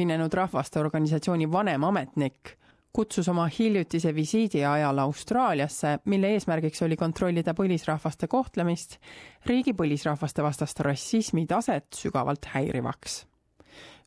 Ühinenud 0.00 0.32
Rahvaste 0.32 0.80
Organisatsiooni 0.80 1.44
vanemametnik 1.52 2.54
kutsus 2.92 3.28
oma 3.28 3.44
hiljutise 3.58 4.14
visiidi 4.14 4.64
ajal 4.64 4.98
Austraaliasse, 4.98 5.98
mille 6.04 6.30
eesmärgiks 6.32 6.82
oli 6.82 6.96
kontrollida 6.96 7.52
põlisrahvaste 7.54 8.26
kohtlemist, 8.32 8.96
riigi 9.46 9.74
põlisrahvaste 9.76 10.42
vastast 10.42 10.80
rassismi 10.80 11.44
taset 11.46 11.86
sügavalt 11.94 12.48
häirivaks. 12.54 13.26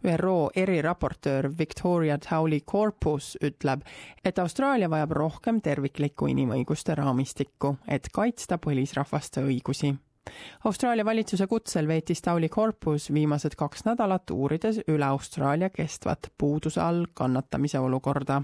ÜRO 0.04 0.50
eriraportöör 0.56 1.52
Victoria 1.60 2.18
Towley 2.18 2.60
Corpus 2.60 3.38
ütleb, 3.44 3.86
et 4.26 4.40
Austraalia 4.40 4.90
vajab 4.90 5.12
rohkem 5.12 5.62
terviklikku 5.62 6.28
inimõiguste 6.34 6.96
raamistikku, 6.98 7.76
et 7.88 8.10
kaitsta 8.12 8.58
põlisrahvaste 8.58 9.46
õigusi 9.46 9.94
Austraalia 10.66 11.06
valitsuse 11.06 11.48
kutsel 11.48 11.88
veetis 11.88 12.22
Tauli 12.22 12.50
Corpus 12.50 13.10
viimased 13.14 13.56
kaks 13.60 13.84
nädalat 13.86 14.32
uurides 14.32 14.80
üle 14.88 15.06
Austraalia 15.06 15.70
kestvat 15.70 16.30
puuduse 16.38 16.82
all 16.82 17.06
kannatamise 17.14 17.80
olukorda. 17.80 18.42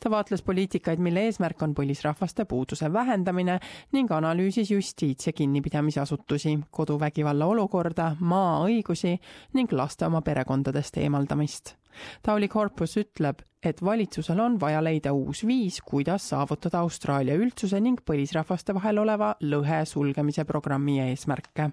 ta 0.00 0.10
vaatles 0.10 0.42
poliitikaid, 0.42 0.98
mille 0.98 1.24
eesmärk 1.24 1.62
on 1.62 1.74
põlisrahvaste 1.74 2.44
puuduse 2.44 2.92
vähendamine 2.92 3.58
ning 3.92 4.12
analüüsis 4.12 4.70
justiits- 4.70 5.26
ja 5.26 5.32
kinnipidamisasutusi, 5.32 6.58
koduvägivalla 6.70 7.46
olukorda, 7.46 8.16
maa 8.20 8.64
õigusi 8.64 9.18
ning 9.52 9.72
laste 9.72 10.06
oma 10.06 10.22
perekondadest 10.22 10.96
eemaldamist 10.96 11.76
Tauli 12.22 12.48
Corpus 12.48 12.96
ütleb, 13.00 13.42
et 13.62 13.82
valitsusel 13.84 14.40
on 14.40 14.56
vaja 14.60 14.80
leida 14.84 15.12
uus 15.12 15.44
viis, 15.46 15.80
kuidas 15.84 16.30
saavutada 16.32 16.80
Austraalia 16.84 17.36
üldsuse 17.40 17.80
ning 17.80 18.00
põlisrahvaste 18.06 18.74
vahel 18.76 19.02
oleva 19.02 19.34
lõhe 19.42 19.84
sulgemise 19.88 20.44
programmi 20.48 20.98
eesmärke. 21.04 21.70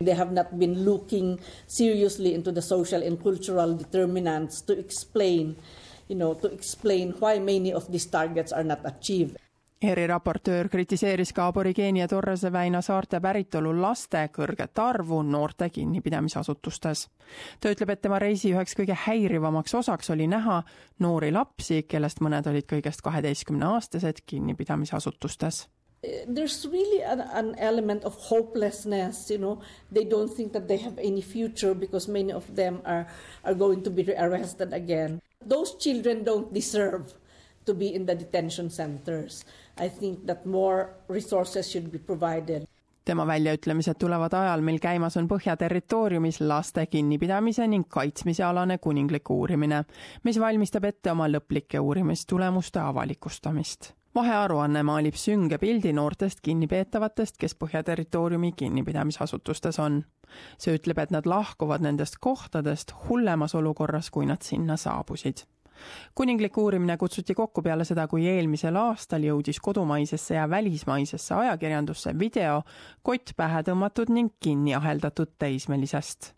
They 0.00 0.16
have 0.16 0.32
not 0.32 0.54
been 0.56 0.84
looking 0.84 1.38
seriously 1.66 2.32
into 2.34 2.52
the 2.52 2.62
social 2.62 3.02
and 3.04 3.20
cultural 3.20 3.76
determinants 3.76 4.62
to 4.62 4.78
explain, 4.78 5.56
you 6.08 6.16
know, 6.16 6.32
to 6.34 6.48
explain 6.48 7.12
why 7.20 7.38
many 7.38 7.74
of 7.74 7.90
these 7.92 8.08
targets 8.08 8.52
are 8.52 8.64
not 8.64 8.80
achieved 8.84 9.36
eriraportöör 9.82 10.68
kritiseeris 10.68 11.32
ka 11.32 11.46
Aborigeeni 11.46 12.00
ja 12.00 12.08
Torrese 12.08 12.52
väina 12.52 12.82
saarte 12.82 13.20
päritolu 13.20 13.72
laste 13.80 14.28
kõrget 14.32 14.78
arvu 14.78 15.22
noorte 15.22 15.70
kinnipidamisasutustes. 15.70 17.08
ta 17.60 17.70
ütleb, 17.70 17.90
et 17.90 18.02
tema 18.02 18.18
reisi 18.18 18.52
üheks 18.52 18.76
kõige 18.76 18.96
häirivamaks 19.06 19.74
osaks 19.74 20.10
oli 20.10 20.26
näha 20.26 20.62
noori 20.98 21.32
lapsi, 21.32 21.82
kellest 21.82 22.20
mõned 22.20 22.46
olid 22.46 22.68
kõigest 22.68 23.00
kaheteistkümneaastased 23.02 24.22
kinnipidamisasutustes. 24.26 25.68
There's 26.34 26.64
really 26.72 27.02
an, 27.04 27.20
an, 27.20 27.54
element 27.58 28.04
of 28.04 28.16
hopelessness 28.30 29.30
you 29.30 29.38
know. 29.38 29.60
They 29.92 30.04
don't 30.04 30.36
think 30.36 30.52
that 30.52 30.66
they 30.66 30.78
have 30.78 30.98
any 30.98 31.22
future 31.22 31.74
because 31.74 32.08
many 32.08 32.32
of 32.32 32.54
them 32.54 32.80
are 32.84 33.06
are 33.44 33.54
going 33.54 33.82
to 33.82 33.90
be 33.90 34.04
arrested 34.16 34.72
again. 34.72 35.20
Those 35.48 35.76
children 35.78 36.24
don't 36.24 36.54
deserve 36.54 37.19
to 37.70 37.78
be 37.78 37.94
in 37.94 38.06
the 38.06 38.18
detention 38.18 38.70
centers. 38.70 39.44
I 39.80 39.88
think 39.88 40.26
that 40.26 40.46
more 40.46 40.88
resources 41.08 41.72
should 41.72 41.90
be 41.90 41.98
provided. 41.98 42.66
tema 43.04 43.26
väljaütlemised 43.26 43.98
tulevad 43.98 44.32
ajal, 44.32 44.60
mil 44.60 44.78
käimas 44.78 45.16
on 45.16 45.28
Põhja 45.28 45.56
territooriumis 45.56 46.40
laste 46.40 46.86
kinnipidamise 46.86 47.66
ning 47.66 47.88
kaitsmise 47.88 48.44
alane 48.44 48.78
kuninglik 48.78 49.30
uurimine, 49.30 49.84
mis 50.22 50.38
valmistab 50.40 50.84
ette 50.84 51.10
oma 51.10 51.26
lõplike 51.28 51.80
uurimistulemuste 51.80 52.80
avalikustamist 52.80 53.94
vahearuanne 54.14 54.82
maalib 54.82 55.14
sünge 55.14 55.58
pildi 55.58 55.92
noortest 55.92 56.40
kinnipeetavatest, 56.42 57.36
kes 57.38 57.54
Põhja 57.54 57.82
territooriumi 57.82 58.52
kinnipidamisasutustes 58.52 59.78
on. 59.78 60.04
see 60.58 60.74
ütleb, 60.78 60.98
et 60.98 61.10
nad 61.10 61.26
lahkuvad 61.26 61.82
nendest 61.82 62.16
kohtadest 62.20 62.92
hullemas 63.08 63.54
olukorras, 63.54 64.10
kui 64.10 64.26
nad 64.26 64.42
sinna 64.42 64.76
saabusid 64.76 65.46
kuninglik 66.14 66.58
uurimine 66.58 66.96
kutsuti 66.96 67.34
kokku 67.34 67.62
peale 67.62 67.84
seda, 67.84 68.06
kui 68.08 68.26
eelmisel 68.28 68.76
aastal 68.76 69.24
jõudis 69.24 69.60
kodumaisesse 69.60 70.34
ja 70.34 70.50
välismaisesse 70.50 71.34
ajakirjandusse 71.34 72.18
video 72.18 72.62
kott 73.02 73.36
pähe 73.36 73.62
tõmmatud 73.66 74.12
ning 74.12 74.34
kinni 74.40 74.74
aheldatud 74.74 75.38
teismelisest 75.38 76.34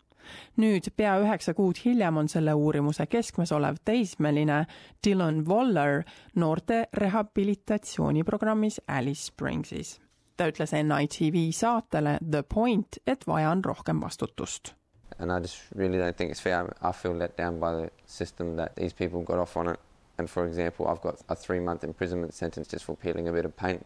nüüd 0.61 0.89
pea 0.97 1.15
üheksa 1.21 1.53
kuud 1.57 1.79
hiljem 1.85 2.17
on 2.21 2.29
selle 2.31 2.53
uurimuse 2.57 3.05
keskmes 3.11 3.51
olev 3.55 3.79
teismeline 3.85 4.63
Dylan 5.05 5.43
Waller 5.47 6.03
noorte 6.35 6.85
rehabilitatsiooniprogrammis 6.93 8.81
Alice 8.87 9.31
Springsis. 9.31 9.99
ta 10.37 10.47
ütles 10.49 10.71
NITV 10.73 11.51
saatele 11.53 12.17
The 12.31 12.43
Point, 12.43 12.97
et 13.07 13.27
vaja 13.27 13.51
on 13.51 13.65
rohkem 13.65 14.01
vastutust 14.01 14.73
and 15.19 15.31
I 15.31 15.39
just 15.39 15.59
really 15.75 15.97
don't 15.97 16.15
think 16.15 16.31
it's 16.31 16.39
fair. 16.39 16.73
I 16.81 16.91
feel 16.91 17.13
let 17.13 17.37
down 17.37 17.59
by 17.59 17.71
the 17.73 17.91
system 18.05 18.55
that 18.57 18.75
these 18.75 18.93
people 18.93 19.21
got 19.21 19.39
off 19.39 19.57
on 19.57 19.67
it. 19.67 19.79
And 20.17 20.29
for 20.29 20.45
example, 20.45 20.87
I've 20.87 21.01
got 21.01 21.21
a 21.29 21.35
three 21.35 21.59
month 21.59 21.83
imprisonment 21.83 22.33
sentence 22.33 22.67
just 22.67 22.85
for 22.85 22.95
peeling 22.95 23.27
a 23.27 23.31
bit 23.31 23.45
of 23.45 23.55
paint 23.55 23.85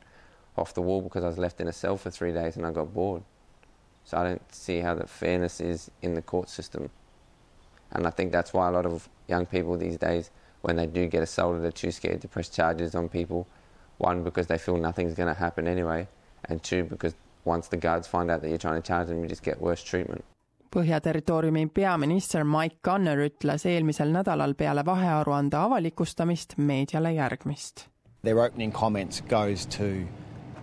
off 0.58 0.74
the 0.74 0.82
wall 0.82 1.02
because 1.02 1.24
I 1.24 1.28
was 1.28 1.38
left 1.38 1.62
in 1.62 1.68
a 1.68 1.74
cell 1.74 1.98
for 1.98 2.10
three 2.10 2.34
days 2.34 2.58
and 2.58 2.66
I 2.66 2.72
got 2.72 2.94
bored. 2.94 3.24
So 4.04 4.18
I 4.18 4.24
don't 4.24 4.54
see 4.54 4.80
how 4.80 4.96
the 4.96 5.08
fairness 5.08 5.60
is 5.60 5.92
in 6.02 6.14
the 6.14 6.22
court 6.22 6.50
system. 6.50 6.90
And 7.92 8.08
I 8.08 8.10
think 8.10 8.32
that's 8.32 8.54
why 8.54 8.68
a 8.68 8.72
lot 8.72 8.86
of 8.86 9.08
young 9.28 9.46
people 9.46 9.78
these 9.78 9.98
days, 9.98 10.32
when 10.62 10.76
they 10.76 10.88
do 10.88 11.08
get 11.08 11.24
assaulted, 11.24 11.64
are 11.64 11.72
too 11.72 11.92
scared 11.92 12.22
to 12.22 12.28
press 12.28 12.50
charges 12.50 12.96
on 12.96 13.10
people. 13.10 13.48
One, 13.98 14.24
because 14.24 14.48
they 14.48 14.58
feel 14.58 14.78
nothing's 14.78 15.14
going 15.14 15.34
to 15.34 15.40
happen 15.40 15.68
anyway. 15.68 16.08
And 16.46 16.62
two, 16.62 16.84
because 16.84 17.16
once 17.46 17.68
the 17.68 17.78
guards 17.78 18.08
find 18.08 18.30
out 18.30 18.42
that 18.42 18.50
you're 18.50 18.58
trying 18.58 18.82
to 18.82 18.86
charge 18.86 19.08
them, 19.08 19.22
you 19.22 19.28
just 19.28 19.44
get 19.44 19.62
worse 19.62 19.84
treatment. 19.84 20.24
Põhja-territooriumi 20.76 21.70
peaminister 21.74 22.44
Mike 22.44 22.82
Gunner 22.84 23.22
ütles 23.24 23.64
eelmisel 23.66 24.12
nädalal 24.12 24.54
peale 24.60 24.84
vahearuande 24.86 25.56
avalikustamist 25.58 26.58
meediale 26.58 27.14
järgmist. 27.16 27.88
Their 28.24 28.40
opening 28.40 28.74
comments 28.74 29.22
goes 29.30 29.66
to 29.78 30.08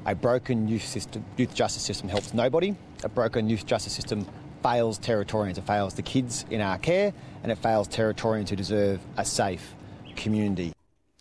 a 0.04 0.14
broken 0.14 0.68
youth 0.68 0.84
system, 0.84 1.24
youth 1.38 1.54
justice 1.54 1.82
system 1.82 2.08
helps 2.08 2.34
nobody. 2.34 2.74
A 3.04 3.08
broken 3.08 3.48
youth 3.48 3.64
justice 3.66 3.94
system 3.94 4.26
fails 4.62 4.98
Territorians. 4.98 5.58
It 5.58 5.66
fails 5.66 5.94
the 5.94 6.02
kids 6.02 6.44
in 6.50 6.60
our 6.60 6.78
care 6.78 7.12
and 7.42 7.52
it 7.52 7.58
fails 7.58 7.88
Territorians 7.88 8.50
who 8.50 8.56
deserve 8.56 9.00
a 9.16 9.24
safe 9.24 9.74
community. 10.16 10.72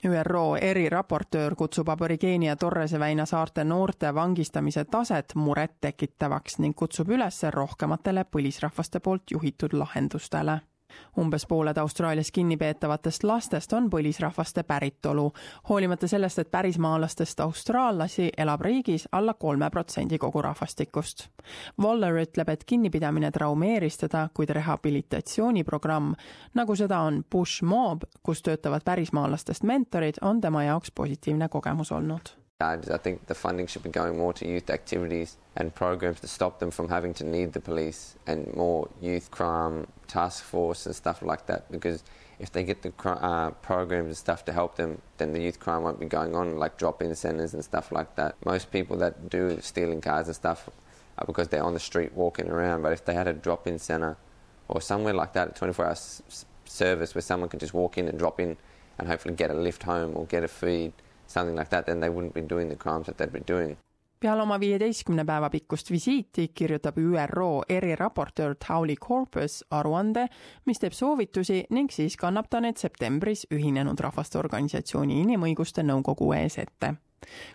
ÜRO 0.06 0.58
eriraportöör 0.62 1.56
kutsub 1.56 1.90
Aborigeeni 1.90 2.48
ja 2.48 2.56
Torrese 2.56 3.00
väina 3.00 3.26
saarte 3.26 3.64
noorte 3.64 4.16
vangistamise 4.16 4.84
taset 4.86 5.36
murettekitavaks 5.36 6.60
ning 6.60 6.76
kutsub 6.76 7.10
üles 7.10 7.44
rohkematele 7.56 8.26
põlisrahvaste 8.36 9.00
poolt 9.00 9.32
juhitud 9.32 9.74
lahendustele 9.74 10.60
umbes 11.20 11.46
pooled 11.46 11.78
Austraalias 11.78 12.32
kinnipeetavatest 12.32 13.24
lastest 13.24 13.74
on 13.74 13.90
põlisrahvaste 13.90 14.64
päritolu, 14.64 15.32
hoolimata 15.70 16.08
sellest, 16.08 16.40
et 16.40 16.52
pärismaalastest 16.52 17.40
austraallasi 17.40 18.30
elab 18.38 18.62
riigis 18.62 19.08
alla 19.12 19.34
kolme 19.34 19.70
protsendi 19.70 20.18
kogu 20.18 20.42
rahvastikust. 20.42 21.28
Waller 21.82 22.22
ütleb, 22.24 22.50
et 22.50 22.64
kinnipidamine 22.64 23.32
traumeeris 23.32 23.98
teda, 23.98 24.28
kuid 24.34 24.50
rehabilitatsiooniprogramm, 24.50 26.14
nagu 26.54 26.76
seda 26.76 27.00
on 27.00 27.24
Bush 27.32 27.64
Mob, 27.64 28.04
kus 28.24 28.42
töötavad 28.42 28.86
pärismaalastest 28.86 29.64
mentorid, 29.64 30.22
on 30.22 30.42
tema 30.42 30.64
jaoks 30.64 30.92
positiivne 30.92 31.50
kogemus 31.50 31.92
olnud 31.92 32.43
I 32.64 32.98
think 32.98 33.28
the 33.28 33.36
funding 33.36 33.68
should 33.68 33.84
be 33.84 33.90
going 33.90 34.18
more 34.18 34.34
to 34.34 34.48
youth 34.48 34.70
activities 34.70 35.38
and 35.56 35.74
programs 35.74 36.20
to 36.22 36.28
stop 36.28 36.60
them 36.60 36.72
from 36.72 36.90
having 36.90 37.14
to 37.16 37.24
need 37.24 37.54
the 37.54 37.60
police 37.60 38.16
and 38.26 38.54
more 38.56 38.90
youth 39.02 39.30
crime 39.32 39.88
task 40.08 40.44
force 40.44 40.86
and 40.86 40.96
stuff 40.96 41.22
like 41.22 41.46
that 41.48 41.72
because 41.72 42.04
if 42.40 42.52
they 42.52 42.64
get 42.64 42.82
the 42.82 42.92
uh, 43.08 43.52
programs 43.52 44.08
and 44.08 44.18
stuff 44.18 44.44
to 44.46 44.52
help 44.52 44.76
them, 44.76 45.02
then 45.18 45.34
the 45.34 45.42
youth 45.42 45.60
crime 45.60 45.84
won't 45.84 46.00
be 46.00 46.06
going 46.06 46.36
on, 46.36 46.58
like 46.58 46.78
drop-in 46.78 47.16
centres 47.16 47.54
and 47.54 47.64
stuff 47.64 47.92
like 47.92 48.16
that. 48.16 48.36
Most 48.46 48.72
people 48.72 48.98
that 48.98 49.30
do 49.30 49.60
stealing 49.62 50.02
cars 50.02 50.28
and 50.28 50.36
stuff 50.36 50.70
are 51.18 51.26
because 51.26 51.48
they're 51.48 51.64
on 51.64 51.74
the 51.74 51.80
street 51.80 52.14
walking 52.14 52.50
around. 52.50 52.82
But 52.82 52.92
if 52.92 53.06
they 53.06 53.14
had 53.14 53.28
a 53.28 53.34
drop-in 53.34 53.80
centre 53.80 54.18
or 54.68 54.82
somewhere 54.82 55.14
like 55.14 55.34
that, 55.34 55.50
a 55.50 55.52
24-hour 55.66 55.96
service 56.66 57.16
where 57.16 57.22
someone 57.22 57.50
could 57.50 57.60
just 57.60 57.74
walk 57.74 57.98
in 57.98 58.08
and 58.08 58.18
drop 58.18 58.40
in 58.40 58.58
and 58.98 59.08
hopefully 59.08 59.36
get 59.36 59.52
a 59.52 59.54
lift 59.54 59.84
home 59.84 60.14
or 60.16 60.26
get 60.26 60.44
a 60.44 60.48
feed, 60.48 60.94
something 61.34 61.58
like 61.58 61.70
that, 61.70 61.86
then 61.86 62.00
they 62.00 62.10
wouldn't 62.10 62.34
be 62.34 62.46
doing 62.50 62.70
the 62.70 62.76
crimes 62.76 63.06
that 63.06 63.18
they'd 63.18 63.34
be 63.34 63.44
doing. 63.54 63.78
peale 64.24 64.42
oma 64.42 64.56
viieteistkümne 64.60 65.26
päeva 65.28 65.50
pikkust 65.50 65.90
visiiti 65.92 66.48
kirjutab 66.56 66.98
ÜRO 66.98 67.64
eriraportöör 67.70 68.56
Tauli 68.68 68.96
Corpus 68.96 69.66
aruande, 69.72 70.28
mis 70.66 70.80
teeb 70.80 70.96
soovitusi 70.96 71.66
ning 71.70 71.92
siis 71.92 72.16
kannab 72.18 72.48
ta 72.50 72.62
need 72.64 72.80
septembris 72.80 73.48
Ühinenud 73.52 74.00
Rahvaste 74.00 74.40
Organisatsiooni 74.40 75.22
Inimõiguste 75.26 75.84
Nõukogu 75.84 76.32
ees 76.40 76.58
ette. 76.58 76.94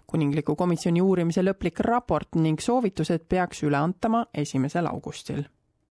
kuningliku 0.07 0.57
komisjoni 0.57 1.01
uurimise 1.01 1.43
lõplik 1.43 1.81
raport 1.81 2.35
ning 2.35 2.61
soovitused 2.61 3.29
peaks 3.29 3.63
üle 3.63 3.77
antama 3.77 4.27
esimesel 4.35 4.87
augustil 4.87 5.45